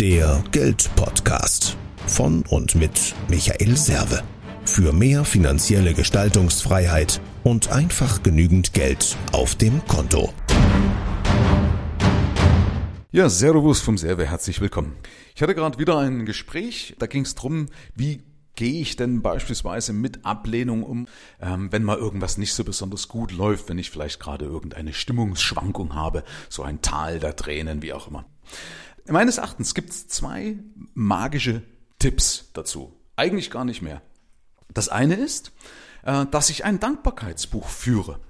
Der 0.00 0.44
Geldpodcast 0.52 1.78
von 2.06 2.44
und 2.50 2.74
mit 2.74 3.14
Michael 3.28 3.78
Serve. 3.78 4.22
Für 4.66 4.92
mehr 4.92 5.24
finanzielle 5.24 5.94
Gestaltungsfreiheit 5.94 7.22
und 7.44 7.72
einfach 7.72 8.22
genügend 8.22 8.74
Geld 8.74 9.16
auf 9.32 9.54
dem 9.54 9.82
Konto. 9.86 10.34
Ja, 13.10 13.30
Servus 13.30 13.80
vom 13.80 13.96
Serve, 13.96 14.26
herzlich 14.26 14.60
willkommen. 14.60 14.96
Ich 15.34 15.40
hatte 15.40 15.54
gerade 15.54 15.78
wieder 15.78 15.98
ein 15.98 16.26
Gespräch, 16.26 16.94
da 16.98 17.06
ging 17.06 17.22
es 17.22 17.34
darum, 17.34 17.70
wie 17.94 18.22
gehe 18.54 18.82
ich 18.82 18.96
denn 18.96 19.22
beispielsweise 19.22 19.94
mit 19.94 20.26
Ablehnung 20.26 20.82
um, 20.82 21.08
ähm, 21.40 21.72
wenn 21.72 21.84
mal 21.84 21.96
irgendwas 21.96 22.36
nicht 22.36 22.52
so 22.52 22.64
besonders 22.64 23.08
gut 23.08 23.32
läuft, 23.32 23.70
wenn 23.70 23.78
ich 23.78 23.90
vielleicht 23.90 24.20
gerade 24.20 24.44
irgendeine 24.44 24.92
Stimmungsschwankung 24.92 25.94
habe, 25.94 26.22
so 26.50 26.64
ein 26.64 26.82
Tal 26.82 27.18
der 27.18 27.34
Tränen, 27.34 27.80
wie 27.80 27.94
auch 27.94 28.08
immer. 28.08 28.26
Meines 29.08 29.38
Erachtens 29.38 29.74
gibt 29.74 29.90
es 29.90 30.08
zwei 30.08 30.58
magische 30.94 31.62
Tipps 31.98 32.50
dazu. 32.52 32.92
Eigentlich 33.16 33.50
gar 33.50 33.64
nicht 33.64 33.82
mehr. 33.82 34.02
Das 34.72 34.88
eine 34.88 35.14
ist, 35.14 35.52
äh, 36.02 36.26
dass 36.26 36.50
ich 36.50 36.64
ein 36.64 36.80
Dankbarkeitsbuch 36.80 37.68
führe. 37.68 38.20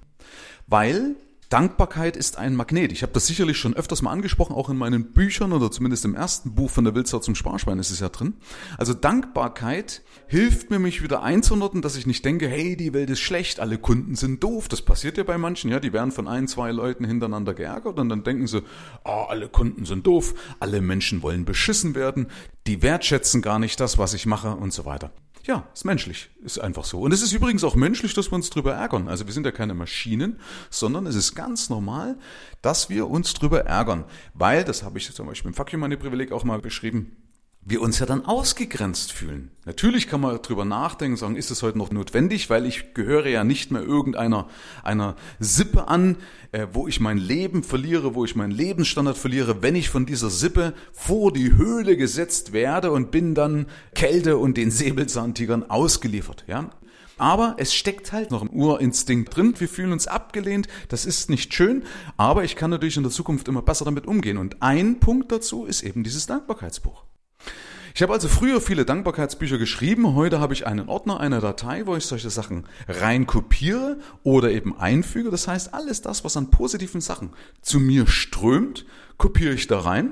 Weil 0.67 1.15
Dankbarkeit 1.49 2.17
ist 2.17 2.37
ein 2.37 2.55
Magnet. 2.55 2.91
Ich 2.91 3.03
habe 3.03 3.13
das 3.13 3.25
sicherlich 3.25 3.57
schon 3.57 3.73
öfters 3.73 4.01
mal 4.01 4.11
angesprochen, 4.11 4.53
auch 4.53 4.69
in 4.69 4.75
meinen 4.75 5.13
Büchern 5.13 5.53
oder 5.53 5.71
zumindest 5.71 6.03
im 6.03 6.13
ersten 6.13 6.55
Buch 6.55 6.69
von 6.69 6.83
der 6.83 6.93
Wildsau 6.93 7.19
zum 7.19 7.35
Sparschwein 7.35 7.79
ist 7.79 7.89
es 7.89 8.01
ja 8.01 8.09
drin. 8.09 8.33
Also 8.77 8.93
Dankbarkeit 8.93 10.01
hilft 10.27 10.69
mir, 10.71 10.79
mich 10.79 11.01
wieder 11.01 11.23
einzunordnen, 11.23 11.81
dass 11.81 11.95
ich 11.95 12.05
nicht 12.05 12.25
denke, 12.25 12.49
hey, 12.49 12.75
die 12.75 12.93
Welt 12.93 13.09
ist 13.09 13.21
schlecht, 13.21 13.61
alle 13.61 13.77
Kunden 13.77 14.15
sind 14.15 14.43
doof. 14.43 14.67
Das 14.67 14.81
passiert 14.81 15.17
ja 15.17 15.23
bei 15.23 15.37
manchen, 15.37 15.71
ja, 15.71 15.79
die 15.79 15.93
werden 15.93 16.11
von 16.11 16.27
ein, 16.27 16.49
zwei 16.49 16.71
Leuten 16.71 17.05
hintereinander 17.05 17.53
geärgert 17.53 17.97
und 17.97 18.09
dann 18.09 18.25
denken 18.25 18.47
sie, 18.47 18.63
oh, 19.05 19.25
alle 19.29 19.47
Kunden 19.47 19.85
sind 19.85 20.05
doof, 20.05 20.33
alle 20.59 20.81
Menschen 20.81 21.23
wollen 21.23 21.45
beschissen 21.45 21.95
werden, 21.95 22.27
die 22.67 22.81
wertschätzen 22.81 23.41
gar 23.41 23.59
nicht 23.59 23.79
das, 23.79 23.97
was 23.97 24.13
ich 24.13 24.25
mache 24.25 24.51
und 24.51 24.73
so 24.73 24.83
weiter. 24.83 25.11
Ja, 25.45 25.67
ist 25.73 25.85
menschlich, 25.85 26.29
ist 26.43 26.59
einfach 26.59 26.83
so. 26.83 26.99
Und 26.99 27.13
es 27.13 27.21
ist 27.21 27.31
übrigens 27.31 27.63
auch 27.63 27.75
menschlich, 27.75 28.13
dass 28.13 28.31
wir 28.31 28.35
uns 28.35 28.49
drüber 28.49 28.73
ärgern. 28.73 29.07
Also 29.07 29.25
wir 29.25 29.33
sind 29.33 29.45
ja 29.45 29.51
keine 29.51 29.73
Maschinen, 29.73 30.39
sondern 30.69 31.05
es 31.05 31.15
ist 31.15 31.35
ganz 31.35 31.69
normal, 31.69 32.17
dass 32.61 32.89
wir 32.89 33.09
uns 33.09 33.33
drüber 33.33 33.65
ärgern. 33.65 34.05
Weil, 34.33 34.63
das 34.63 34.83
habe 34.83 34.97
ich 34.97 35.13
zum 35.13 35.27
Beispiel 35.27 35.49
im 35.49 35.55
Fuck 35.55 35.71
You 35.71 35.79
Money 35.79 35.95
Privileg 35.95 36.31
auch 36.31 36.43
mal 36.43 36.59
beschrieben, 36.59 37.15
wir 37.69 37.81
uns 37.81 37.99
ja 37.99 38.05
dann 38.05 38.23
ausgegrenzt 38.25 39.11
fühlen. 39.11 39.51
Natürlich 39.65 40.07
kann 40.07 40.21
man 40.21 40.41
drüber 40.41 40.63
nachdenken, 40.63 41.17
sagen, 41.17 41.35
ist 41.35 41.51
es 41.51 41.63
heute 41.63 41.77
noch 41.77 41.91
notwendig, 41.91 42.49
weil 42.49 42.65
ich 42.65 42.93
gehöre 42.93 43.27
ja 43.27 43.43
nicht 43.43 43.71
mehr 43.71 43.81
irgendeiner 43.81 44.47
einer 44.83 45.17
Sippe 45.39 45.89
an, 45.89 46.15
äh, 46.53 46.67
wo 46.71 46.87
ich 46.87 47.01
mein 47.01 47.17
Leben 47.17 47.63
verliere, 47.63 48.15
wo 48.15 48.23
ich 48.23 48.37
meinen 48.37 48.51
Lebensstandard 48.51 49.17
verliere, 49.17 49.61
wenn 49.63 49.75
ich 49.75 49.89
von 49.89 50.05
dieser 50.05 50.29
Sippe 50.29 50.73
vor 50.93 51.33
die 51.33 51.57
Höhle 51.57 51.97
gesetzt 51.97 52.53
werde 52.53 52.91
und 52.91 53.11
bin 53.11 53.35
dann 53.35 53.65
Kälte 53.93 54.37
und 54.37 54.55
den 54.55 54.71
Säbelzahntigern 54.71 55.69
ausgeliefert, 55.69 56.45
ja? 56.47 56.69
Aber 57.17 57.55
es 57.57 57.73
steckt 57.73 58.13
halt 58.13 58.31
noch 58.31 58.43
im 58.43 58.49
Urinstinkt 58.51 59.35
drin. 59.35 59.55
Wir 59.57 59.67
fühlen 59.67 59.91
uns 59.91 60.05
abgelehnt. 60.05 60.67
Das 60.87 61.03
ist 61.03 61.31
nicht 61.31 61.51
schön. 61.51 61.83
Aber 62.15 62.43
ich 62.43 62.55
kann 62.55 62.69
natürlich 62.69 62.95
in 62.95 63.01
der 63.01 63.11
Zukunft 63.11 63.47
immer 63.47 63.63
besser 63.63 63.85
damit 63.85 64.05
umgehen. 64.05 64.37
Und 64.37 64.61
ein 64.61 64.99
Punkt 64.99 65.31
dazu 65.31 65.65
ist 65.65 65.81
eben 65.81 66.03
dieses 66.03 66.27
Dankbarkeitsbuch. 66.27 67.07
Ich 67.97 68.03
habe 68.03 68.13
also 68.13 68.27
früher 68.27 68.61
viele 68.61 68.85
Dankbarkeitsbücher 68.85 69.57
geschrieben. 69.57 70.13
Heute 70.13 70.39
habe 70.39 70.53
ich 70.53 70.67
einen 70.67 70.87
Ordner, 70.87 71.19
eine 71.19 71.39
Datei, 71.39 71.87
wo 71.87 71.95
ich 71.95 72.05
solche 72.05 72.29
Sachen 72.29 72.65
rein 72.87 73.25
kopiere 73.25 73.97
oder 74.21 74.51
eben 74.51 74.77
einfüge. 74.77 75.31
Das 75.31 75.47
heißt, 75.47 75.73
alles 75.73 76.03
das, 76.03 76.23
was 76.23 76.37
an 76.37 76.51
positiven 76.51 77.01
Sachen 77.01 77.31
zu 77.63 77.79
mir 77.79 78.05
strömt, 78.05 78.85
kopiere 79.17 79.55
ich 79.55 79.65
da 79.65 79.79
rein. 79.79 80.11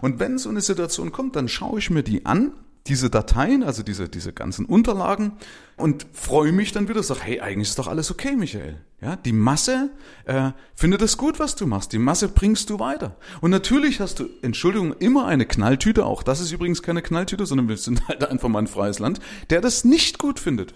Und 0.00 0.20
wenn 0.20 0.38
so 0.38 0.48
eine 0.48 0.60
Situation 0.60 1.10
kommt, 1.10 1.34
dann 1.34 1.48
schaue 1.48 1.80
ich 1.80 1.90
mir 1.90 2.04
die 2.04 2.24
an 2.24 2.52
diese 2.86 3.08
Dateien, 3.08 3.62
also 3.62 3.82
diese, 3.82 4.08
diese 4.10 4.34
ganzen 4.34 4.66
Unterlagen 4.66 5.32
und 5.76 6.06
freue 6.12 6.52
mich 6.52 6.72
dann 6.72 6.88
wieder, 6.88 7.02
sag, 7.02 7.24
hey, 7.24 7.40
eigentlich 7.40 7.70
ist 7.70 7.78
doch 7.78 7.88
alles 7.88 8.10
okay, 8.10 8.36
Michael. 8.36 8.78
Ja, 9.00 9.16
die 9.16 9.32
Masse 9.32 9.90
äh, 10.26 10.50
findet 10.74 11.00
es 11.00 11.16
gut, 11.16 11.38
was 11.38 11.56
du 11.56 11.66
machst. 11.66 11.92
Die 11.92 11.98
Masse 11.98 12.28
bringst 12.28 12.68
du 12.68 12.78
weiter. 12.78 13.16
Und 13.40 13.50
natürlich 13.50 14.00
hast 14.00 14.20
du, 14.20 14.28
Entschuldigung, 14.42 14.94
immer 14.98 15.26
eine 15.26 15.46
Knalltüte, 15.46 16.04
auch 16.04 16.22
das 16.22 16.40
ist 16.40 16.52
übrigens 16.52 16.82
keine 16.82 17.00
Knalltüte, 17.00 17.46
sondern 17.46 17.68
wir 17.68 17.78
sind 17.78 18.06
halt 18.08 18.24
einfach 18.24 18.48
mal 18.48 18.60
ein 18.60 18.66
freies 18.66 18.98
Land, 18.98 19.18
der 19.48 19.62
das 19.62 19.84
nicht 19.84 20.18
gut 20.18 20.38
findet. 20.38 20.74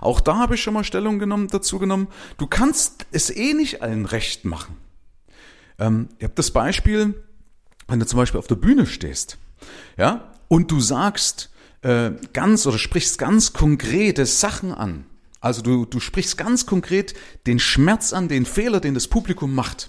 Auch 0.00 0.20
da 0.20 0.36
habe 0.36 0.54
ich 0.54 0.62
schon 0.62 0.74
mal 0.74 0.84
Stellung 0.84 1.18
genommen, 1.18 1.48
dazu 1.48 1.78
genommen, 1.78 2.08
du 2.36 2.46
kannst 2.46 3.06
es 3.10 3.30
eh 3.30 3.54
nicht 3.54 3.82
allen 3.82 4.06
recht 4.06 4.44
machen. 4.44 4.76
Ähm, 5.78 6.08
ihr 6.18 6.28
habt 6.28 6.38
das 6.38 6.50
Beispiel, 6.50 7.14
wenn 7.88 7.98
du 7.98 8.06
zum 8.06 8.18
Beispiel 8.18 8.38
auf 8.38 8.46
der 8.46 8.54
Bühne 8.56 8.86
stehst, 8.86 9.38
ja, 9.96 10.31
und 10.52 10.70
du 10.70 10.80
sagst 10.80 11.48
äh, 11.80 12.10
ganz 12.34 12.66
oder 12.66 12.76
sprichst 12.76 13.16
ganz 13.16 13.54
konkrete 13.54 14.26
Sachen 14.26 14.70
an. 14.70 15.06
Also 15.40 15.62
du, 15.62 15.86
du 15.86 15.98
sprichst 15.98 16.36
ganz 16.36 16.66
konkret 16.66 17.14
den 17.46 17.58
Schmerz 17.58 18.12
an, 18.12 18.28
den 18.28 18.44
Fehler, 18.44 18.78
den 18.78 18.92
das 18.92 19.08
Publikum 19.08 19.54
macht. 19.54 19.88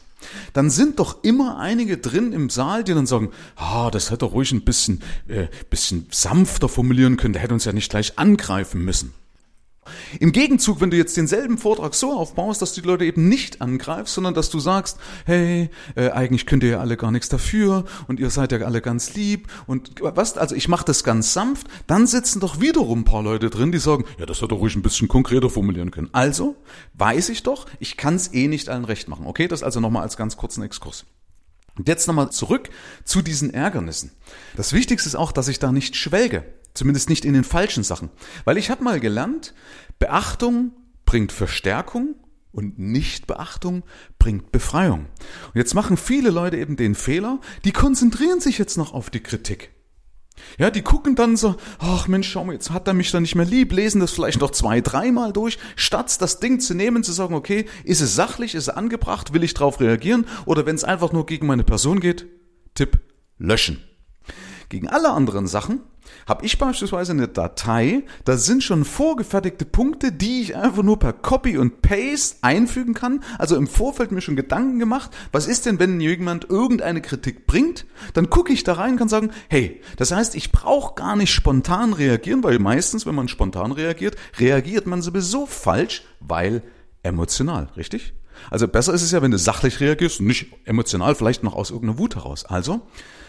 Dann 0.54 0.70
sind 0.70 1.00
doch 1.00 1.22
immer 1.22 1.60
einige 1.60 1.98
drin 1.98 2.32
im 2.32 2.50
Saal, 2.50 2.86
die 2.86 2.94
dann 2.94 3.06
sagen, 3.06 3.32
ah, 3.58 3.92
das 3.92 4.10
hätte 4.10 4.24
ruhig 4.24 4.54
ein 4.54 4.64
bisschen, 4.64 5.02
äh, 5.28 5.48
bisschen 5.70 6.08
sanfter 6.12 6.70
formulieren 6.70 7.18
können, 7.18 7.34
der 7.34 7.42
hätte 7.42 7.56
uns 7.56 7.66
ja 7.66 7.74
nicht 7.74 7.90
gleich 7.90 8.18
angreifen 8.18 8.86
müssen. 8.86 9.14
Im 10.20 10.32
Gegenzug, 10.32 10.82
wenn 10.82 10.92
du 10.92 10.98
jetzt 10.98 11.18
denselben 11.18 11.58
Vortrag 11.58 11.96
so 11.96 12.14
aufbaust, 12.14 12.62
dass 12.62 12.74
du 12.74 12.82
die 12.82 12.88
Leute 12.88 13.06
eben 13.06 13.28
nicht 13.30 13.62
angreifst, 13.62 14.14
sondern 14.14 14.34
dass 14.34 14.50
du 14.50 14.60
sagst, 14.60 14.98
hey, 15.26 15.70
äh, 15.96 16.10
eigentlich 16.10 16.46
könnt 16.46 16.64
ihr 16.64 16.70
ja 16.70 16.80
alle 16.80 16.98
gar 16.98 17.12
nichts 17.12 17.30
dafür 17.30 17.86
und 18.08 18.20
ihr 18.20 18.30
seid 18.30 18.52
ja 18.52 18.60
alle 18.60 18.82
ganz 18.82 19.14
lieb 19.14 19.48
und 19.68 19.92
was, 20.02 20.38
also 20.38 20.56
ich 20.56 20.68
mache 20.68 20.86
das 20.86 21.04
ganz 21.04 21.34
sanft, 21.34 21.68
dann 21.88 22.08
sitzen 22.08 22.40
doch 22.40 22.60
wiederum 22.60 23.02
ein 23.02 23.06
paar 23.06 23.24
Leute 23.24 23.50
drin, 23.50 23.72
die 23.72 23.80
sagen, 23.80 24.06
ja, 24.18 24.26
das 24.26 24.42
hätte 24.42 24.56
ruhig 24.56 24.76
ein 24.76 24.82
bisschen 24.82 25.08
konkreter 25.08 25.50
formulieren 25.50 25.92
können. 25.92 26.10
Also 26.12 26.56
weiß 26.94 27.30
ich 27.30 27.44
doch, 27.44 27.66
ich 27.80 27.98
kann 27.98 28.16
es 28.16 28.34
eh 28.34 28.48
nicht 28.48 28.70
allen 28.70 28.86
recht 28.86 29.08
machen. 29.08 29.26
Okay, 29.26 29.48
das 29.48 29.64
also 29.64 29.80
nochmal 29.80 30.04
als 30.04 30.18
ganz 30.18 30.38
kurzen 30.38 30.64
Exkurs. 30.64 31.06
Und 31.78 31.88
jetzt 31.88 32.08
nochmal 32.08 32.32
zurück 32.32 32.70
zu 33.04 33.22
diesen 33.22 33.54
Ärgernissen. 33.54 34.12
Das 34.56 34.74
Wichtigste 34.74 35.10
ist 35.10 35.16
auch, 35.16 35.32
dass 35.32 35.48
ich 35.48 35.60
da 35.60 35.72
nicht 35.72 35.96
schwelge. 35.96 36.44
Zumindest 36.74 37.10
nicht 37.10 37.26
in 37.26 37.34
den 37.34 37.44
falschen 37.44 37.84
Sachen. 37.84 38.10
Weil 38.46 38.58
ich 38.58 38.70
habe 38.70 38.84
mal 38.84 39.00
gelernt, 39.00 39.54
Beachtung 40.00 40.72
bringt 41.06 41.32
Verstärkung 41.32 42.16
und 42.52 42.80
Nichtbeachtung 42.80 43.84
bringt 44.20 44.52
Befreiung. 44.52 45.08
Und 45.48 45.56
jetzt 45.56 45.74
machen 45.74 45.98
viele 45.98 46.30
Leute 46.30 46.58
eben 46.58 46.76
den 46.76 46.96
Fehler, 46.96 47.40
die 47.66 47.72
konzentrieren 47.72 48.40
sich 48.40 48.58
jetzt 48.58 48.78
noch 48.78 48.94
auf 48.94 49.10
die 49.10 49.22
Kritik. 49.22 49.72
Ja, 50.58 50.72
die 50.72 50.82
gucken 50.82 51.16
dann 51.16 51.38
so, 51.38 51.56
ach 51.80 52.08
Mensch, 52.08 52.30
schau 52.30 52.44
mal, 52.44 52.54
jetzt 52.54 52.72
hat 52.72 52.88
er 52.88 52.94
mich 52.94 53.12
da 53.12 53.20
nicht 53.20 53.36
mehr 53.36 53.46
lieb, 53.46 53.72
lesen 53.72 54.00
das 54.00 54.12
vielleicht 54.12 54.42
noch 54.42 54.52
zwei, 54.52 54.82
dreimal 54.82 55.32
durch, 55.32 55.60
statt 55.76 56.20
das 56.22 56.40
Ding 56.40 56.60
zu 56.60 56.74
nehmen, 56.74 57.04
zu 57.04 57.12
sagen, 57.12 57.36
okay, 57.36 57.66
ist 57.84 58.02
es 58.02 58.16
sachlich, 58.16 58.56
ist 58.56 58.64
es 58.64 58.70
angebracht, 58.70 59.34
will 59.34 59.44
ich 59.44 59.54
darauf 59.54 59.80
reagieren, 59.80 60.26
oder 60.46 60.66
wenn 60.66 60.76
es 60.76 60.84
einfach 60.84 61.12
nur 61.12 61.26
gegen 61.28 61.46
meine 61.46 61.64
Person 61.64 62.00
geht, 62.00 62.26
Tipp, 62.74 63.00
löschen. 63.38 63.84
Gegen 64.70 64.88
alle 64.88 65.12
anderen 65.12 65.46
Sachen 65.46 65.82
habe 66.28 66.46
ich 66.46 66.58
beispielsweise 66.58 67.12
eine 67.12 67.28
Datei, 67.28 68.04
da 68.26 68.38
sind 68.38 68.64
schon 68.64 68.86
vorgefertigte 68.86 69.66
Punkte, 69.66 70.12
die 70.12 70.42
ich 70.42 70.56
einfach 70.56 70.84
nur 70.84 71.00
per 71.00 71.14
Copy 71.14 71.58
und 71.58 71.82
Paste 71.82 72.38
einfügen 72.42 72.94
kann. 72.94 73.24
Also 73.38 73.56
im 73.56 73.68
Vorfeld 73.68 74.12
mir 74.12 74.22
schon 74.22 74.36
Gedanken 74.36 74.80
gemacht, 74.80 75.12
was 75.32 75.48
ist 75.48 75.66
denn, 75.66 75.80
wenn 75.80 76.00
jemand 76.00 76.50
irgendeine 76.50 77.02
Kritik 77.02 77.46
bringt? 77.46 77.86
Dann 78.14 78.30
gucke 78.30 78.54
ich 78.54 78.64
da 78.64 78.74
rein 78.74 78.92
und 78.92 78.98
kann 78.98 79.10
sagen, 79.10 79.32
hey, 79.50 79.82
das 79.98 80.12
heißt, 80.12 80.36
ich 80.36 80.52
brauche 80.52 80.96
gar 80.96 81.16
nicht 81.16 81.34
spontan 81.34 81.94
reagieren, 81.94 82.44
weil 82.44 82.60
meistens, 82.60 83.06
wenn 83.06 83.16
man 83.16 83.28
spontan 83.28 83.72
reagiert, 83.72 84.16
reagiert 84.40 84.88
man 84.88 85.02
sowieso 85.02 85.46
falsch, 85.46 86.04
weil 86.20 86.64
emotional, 87.04 87.70
richtig? 87.76 88.14
Also 88.50 88.68
besser 88.68 88.94
ist 88.94 89.04
es 89.04 89.12
ja, 89.12 89.22
wenn 89.22 89.32
du 89.32 89.38
sachlich 89.38 89.80
reagierst 89.80 90.20
und 90.20 90.28
nicht 90.28 90.48
emotional, 90.66 91.16
vielleicht 91.16 91.44
noch 91.44 91.54
aus 91.54 91.72
irgendeiner 91.72 92.00
Wut 92.00 92.16
heraus. 92.16 92.46
Also, 92.46 92.82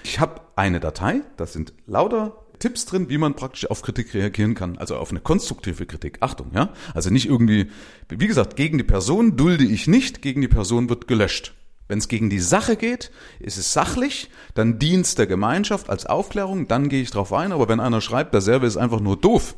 ich 0.02 0.20
habe 0.20 0.40
eine 0.56 0.80
Datei, 0.80 1.22
das 1.36 1.52
sind 1.52 1.72
lauter 1.86 2.43
Tipps 2.58 2.86
drin, 2.86 3.08
wie 3.08 3.18
man 3.18 3.34
praktisch 3.34 3.70
auf 3.70 3.82
Kritik 3.82 4.14
reagieren 4.14 4.54
kann, 4.54 4.78
also 4.78 4.96
auf 4.96 5.10
eine 5.10 5.20
konstruktive 5.20 5.86
Kritik. 5.86 6.18
Achtung, 6.20 6.50
ja? 6.54 6.72
Also 6.94 7.10
nicht 7.10 7.26
irgendwie, 7.26 7.70
wie 8.08 8.26
gesagt, 8.26 8.56
gegen 8.56 8.78
die 8.78 8.84
Person 8.84 9.36
dulde 9.36 9.64
ich 9.64 9.86
nicht, 9.86 10.22
gegen 10.22 10.40
die 10.40 10.48
Person 10.48 10.88
wird 10.88 11.08
gelöscht. 11.08 11.54
Wenn 11.86 11.98
es 11.98 12.08
gegen 12.08 12.30
die 12.30 12.40
Sache 12.40 12.76
geht, 12.76 13.10
ist 13.40 13.58
es 13.58 13.72
sachlich, 13.72 14.30
dann 14.54 14.78
dient 14.78 15.04
es 15.04 15.14
der 15.16 15.26
Gemeinschaft 15.26 15.90
als 15.90 16.06
Aufklärung, 16.06 16.66
dann 16.66 16.88
gehe 16.88 17.02
ich 17.02 17.10
drauf 17.10 17.32
ein, 17.32 17.52
aber 17.52 17.68
wenn 17.68 17.80
einer 17.80 18.00
schreibt, 18.00 18.32
der 18.32 18.40
Server 18.40 18.66
ist 18.66 18.78
einfach 18.78 19.00
nur 19.00 19.18
doof, 19.18 19.54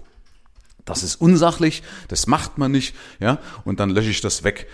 das 0.85 1.03
ist 1.03 1.17
unsachlich, 1.17 1.83
das 2.09 2.27
macht 2.27 2.59
man 2.59 2.73
nicht, 2.73 2.97
ja, 3.21 3.39
und 3.65 3.79
dann 3.79 3.91
lösche 3.91 4.11
ich 4.11 4.21
das 4.21 4.43
weg. 4.43 4.67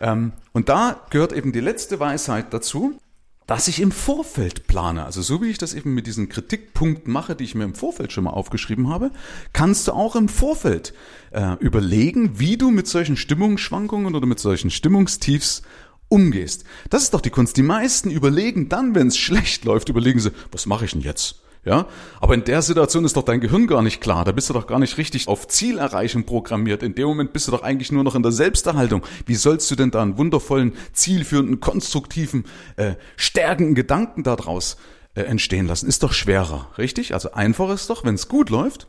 Ähm, 0.00 0.32
und 0.52 0.68
da 0.68 1.02
gehört 1.10 1.32
eben 1.32 1.52
die 1.52 1.60
letzte 1.60 2.00
Weisheit 2.00 2.52
dazu, 2.52 2.98
dass 3.46 3.68
ich 3.68 3.80
im 3.80 3.92
Vorfeld 3.92 4.66
plane. 4.66 5.04
Also 5.04 5.22
so 5.22 5.40
wie 5.40 5.50
ich 5.50 5.58
das 5.58 5.74
eben 5.74 5.94
mit 5.94 6.06
diesen 6.06 6.28
Kritikpunkten 6.28 7.12
mache, 7.12 7.36
die 7.36 7.44
ich 7.44 7.54
mir 7.54 7.64
im 7.64 7.74
Vorfeld 7.74 8.12
schon 8.12 8.24
mal 8.24 8.30
aufgeschrieben 8.30 8.88
habe, 8.88 9.12
kannst 9.52 9.86
du 9.86 9.92
auch 9.92 10.16
im 10.16 10.28
Vorfeld 10.28 10.94
äh, 11.30 11.54
überlegen, 11.60 12.38
wie 12.38 12.56
du 12.56 12.70
mit 12.70 12.88
solchen 12.88 13.16
Stimmungsschwankungen 13.16 14.14
oder 14.14 14.26
mit 14.26 14.40
solchen 14.40 14.70
Stimmungstiefs 14.70 15.62
umgehst. 16.08 16.64
Das 16.90 17.02
ist 17.02 17.14
doch 17.14 17.20
die 17.20 17.30
Kunst. 17.30 17.56
Die 17.56 17.62
meisten 17.62 18.10
überlegen 18.10 18.68
dann, 18.68 18.94
wenn 18.94 19.08
es 19.08 19.16
schlecht 19.16 19.64
läuft, 19.64 19.88
überlegen 19.88 20.20
sie, 20.20 20.32
was 20.50 20.66
mache 20.66 20.84
ich 20.84 20.92
denn 20.92 21.00
jetzt? 21.00 21.42
Ja, 21.66 21.88
aber 22.20 22.34
in 22.34 22.44
der 22.44 22.62
Situation 22.62 23.04
ist 23.04 23.16
doch 23.16 23.24
dein 23.24 23.40
Gehirn 23.40 23.66
gar 23.66 23.82
nicht 23.82 24.00
klar. 24.00 24.24
Da 24.24 24.30
bist 24.30 24.48
du 24.48 24.52
doch 24.52 24.68
gar 24.68 24.78
nicht 24.78 24.98
richtig 24.98 25.26
auf 25.26 25.48
Zielerreichung 25.48 26.22
programmiert. 26.22 26.84
In 26.84 26.94
dem 26.94 27.08
Moment 27.08 27.32
bist 27.32 27.48
du 27.48 27.50
doch 27.50 27.62
eigentlich 27.62 27.90
nur 27.90 28.04
noch 28.04 28.14
in 28.14 28.22
der 28.22 28.30
Selbsterhaltung. 28.30 29.02
Wie 29.26 29.34
sollst 29.34 29.68
du 29.72 29.74
denn 29.74 29.90
da 29.90 30.00
einen 30.00 30.16
wundervollen, 30.16 30.74
zielführenden, 30.92 31.58
konstruktiven, 31.58 32.44
äh, 32.76 32.94
stärkenden 33.16 33.74
Gedanken 33.74 34.22
daraus 34.22 34.76
äh, 35.16 35.22
entstehen 35.22 35.66
lassen? 35.66 35.88
Ist 35.88 36.04
doch 36.04 36.12
schwerer, 36.12 36.70
richtig? 36.78 37.14
Also 37.14 37.32
einfach 37.32 37.70
ist 37.70 37.90
doch, 37.90 38.04
wenn 38.04 38.14
es 38.14 38.28
gut 38.28 38.48
läuft. 38.48 38.86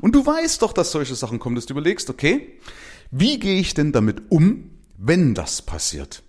Und 0.00 0.12
du 0.16 0.26
weißt 0.26 0.62
doch, 0.62 0.72
dass 0.72 0.90
solche 0.90 1.14
Sachen 1.14 1.38
kommen, 1.38 1.54
dass 1.54 1.66
du 1.66 1.74
überlegst, 1.74 2.10
okay, 2.10 2.58
wie 3.12 3.38
gehe 3.38 3.60
ich 3.60 3.74
denn 3.74 3.92
damit 3.92 4.22
um, 4.30 4.70
wenn 4.98 5.34
das 5.34 5.62
passiert? 5.62 6.24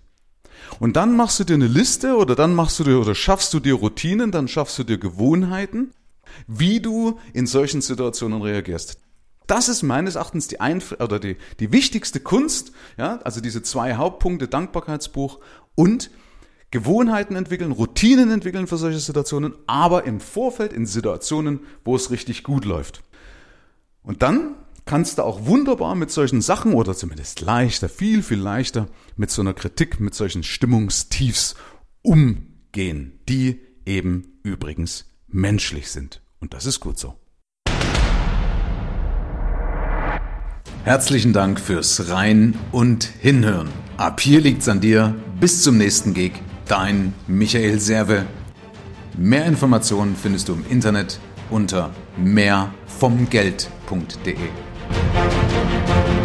Und 0.78 0.96
dann 0.96 1.16
machst 1.16 1.40
du 1.40 1.44
dir 1.44 1.54
eine 1.54 1.66
Liste 1.66 2.16
oder 2.16 2.34
dann 2.34 2.54
machst 2.54 2.78
du 2.78 2.84
dir 2.84 3.00
oder 3.00 3.14
schaffst 3.14 3.52
du 3.54 3.60
dir 3.60 3.74
Routinen, 3.74 4.30
dann 4.30 4.48
schaffst 4.48 4.78
du 4.78 4.84
dir 4.84 4.98
Gewohnheiten, 4.98 5.92
wie 6.46 6.80
du 6.80 7.18
in 7.32 7.46
solchen 7.46 7.80
Situationen 7.80 8.42
reagierst. 8.42 8.98
Das 9.46 9.68
ist 9.68 9.82
meines 9.82 10.14
Erachtens 10.14 10.48
die, 10.48 10.60
Einf 10.60 10.92
oder 10.92 11.18
die, 11.18 11.36
die 11.60 11.72
wichtigste 11.72 12.20
Kunst, 12.20 12.72
ja, 12.96 13.18
also 13.24 13.40
diese 13.40 13.62
zwei 13.62 13.96
Hauptpunkte, 13.96 14.48
Dankbarkeitsbuch 14.48 15.40
und 15.74 16.10
Gewohnheiten 16.70 17.36
entwickeln, 17.36 17.72
Routinen 17.72 18.30
entwickeln 18.30 18.66
für 18.66 18.78
solche 18.78 18.98
Situationen, 18.98 19.54
aber 19.66 20.04
im 20.04 20.20
Vorfeld 20.20 20.72
in 20.72 20.86
Situationen, 20.86 21.60
wo 21.84 21.94
es 21.94 22.10
richtig 22.10 22.44
gut 22.44 22.64
läuft. 22.64 23.02
Und 24.02 24.22
dann 24.22 24.54
kannst 24.84 25.18
du 25.18 25.22
auch 25.22 25.46
wunderbar 25.46 25.94
mit 25.94 26.10
solchen 26.10 26.40
Sachen 26.40 26.74
oder 26.74 26.94
zumindest 26.94 27.40
leichter, 27.40 27.88
viel, 27.88 28.22
viel 28.22 28.38
leichter 28.38 28.88
mit 29.16 29.30
so 29.30 29.42
einer 29.42 29.54
Kritik, 29.54 30.00
mit 30.00 30.14
solchen 30.14 30.42
Stimmungstiefs 30.42 31.54
umgehen, 32.02 33.20
die 33.28 33.60
eben 33.86 34.38
übrigens 34.42 35.06
menschlich 35.28 35.90
sind. 35.90 36.22
Und 36.40 36.54
das 36.54 36.66
ist 36.66 36.80
gut 36.80 36.98
so. 36.98 37.14
Herzlichen 40.84 41.32
Dank 41.32 41.60
fürs 41.60 42.10
Rein 42.10 42.58
und 42.72 43.04
Hinhören. 43.04 43.68
Ab 43.98 44.20
hier 44.20 44.40
liegt's 44.40 44.68
an 44.68 44.80
dir. 44.80 45.14
Bis 45.38 45.62
zum 45.62 45.78
nächsten 45.78 46.12
Gig. 46.12 46.32
Dein 46.66 47.14
Michael 47.28 47.78
Serve. 47.78 48.26
Mehr 49.16 49.46
Informationen 49.46 50.16
findest 50.16 50.48
du 50.48 50.54
im 50.54 50.64
Internet 50.68 51.20
unter 51.50 51.94
mehrvomgeld.de. 52.16 54.71
Thank 55.52 56.16
you. 56.16 56.21